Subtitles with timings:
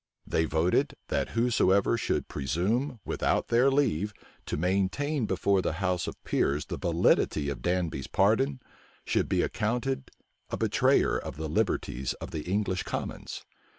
[0.25, 4.15] They voted, that whoever should presume, without their leave,
[4.47, 8.61] to maintain before the house of peers the validity of Danby's pardon,
[9.05, 10.09] should be accounted
[10.49, 13.45] a betrayer of the liberties of the English commons.